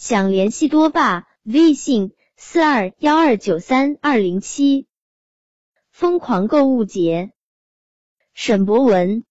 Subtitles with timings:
[0.00, 4.86] 想联系多霸，微信四二幺二九三二零七。
[5.90, 7.32] 疯狂购物节，
[8.32, 9.24] 沈博文。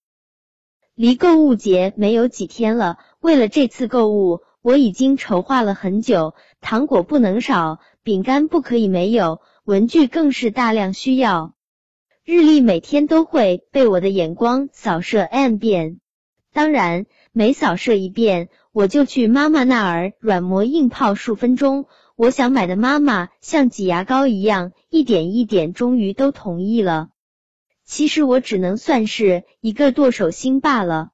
[0.94, 6.36] 离购物节没有几天了，为了这次购物，我已经筹划了很久。
[6.61, 11.55] 糖果不能少，饼干不可以没有，文具更是大量需要。
[12.23, 15.99] 日历每天都会被我的眼光扫射 n 遍，
[16.54, 21.88] 当然每扫射一遍，我就去妈妈那儿软磨硬泡数分钟。
[22.15, 27.10] 我想买的妈妈像挤牙膏一样，一点一点，终于都同意了。
[27.86, 31.10] 其实我只能算是一个剁手心罢了。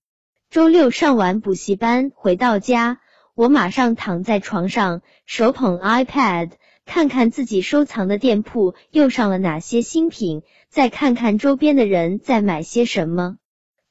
[0.50, 3.00] 周六上完补习班回到家，
[3.36, 6.52] 我马上躺在床上，手捧 iPad，
[6.86, 10.42] 看看自己收藏的店铺又上了哪些新品。
[10.70, 13.38] 再看看周边的人在买些什么，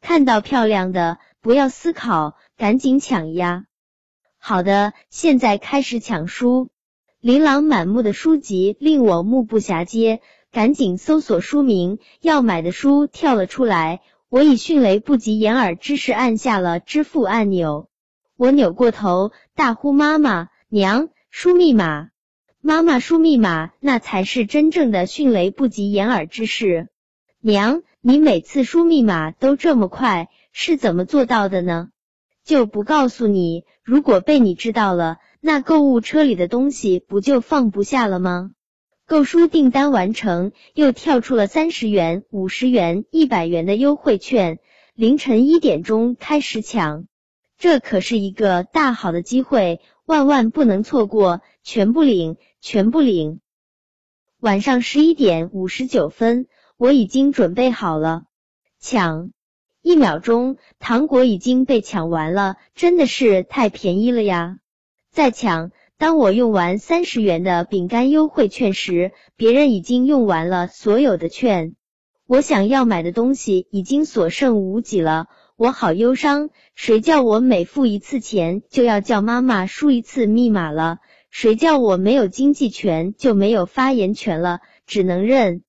[0.02, 3.64] 看到漂亮的不要思考，赶紧抢呀！
[4.38, 6.70] 好的，现在开始抢书。
[7.20, 10.20] 琳琅满目的书籍令我目不暇接，
[10.52, 14.02] 赶紧搜索书名，要买的书跳了出来。
[14.28, 17.88] 我以迅雷不及掩耳之势按下了支付按钮。
[18.36, 22.10] 我扭过头，大呼：“妈妈，娘，输密码！”
[22.62, 26.88] 妈妈输密码，那才是真正的迅雷不及掩耳之势。
[27.40, 31.90] 娘，你每次输密码都这么快，是怎么做到的呢？
[32.44, 38.50] 就不告诉你，如果被你知道了，那购物车里的东西不就放不下了吗？
[39.06, 44.58] 购书订单完成，又跳出了三十元、五十元、一百元的优惠券。
[44.94, 47.06] 凌晨一点钟开始抢，
[47.58, 52.36] 这可是一个大好的机会，万万不能错过，全部领！
[52.60, 53.40] 全部领！
[54.38, 56.46] 晚上十一点五十九分，
[56.78, 58.22] 我已经准备好了。
[58.78, 59.33] 抢！
[59.84, 64.56] 一秒钟，糖果已经被抢完了，真的是太便宜了呀！
[65.12, 65.72] 再抢！
[65.98, 71.74] 当我用完三十元的饼干优惠券时，别人已经用完了所有的券。
[72.26, 76.48] 我想要买的东西已经所剩无几了，我好忧伤。
[76.74, 80.96] 谁叫我每付一次钱就要叫妈妈输一次密码了？
[81.28, 84.60] 谁叫我没有经济权就没有发言权了？
[84.86, 85.62] 只能认。